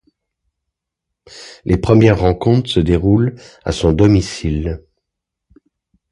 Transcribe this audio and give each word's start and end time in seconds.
Les 1.63 1.77
premières 1.77 2.19
rencontres 2.19 2.67
se 2.71 2.79
déroulent 2.79 3.35
à 3.63 3.71
son 3.71 3.91
domicile. 3.93 4.81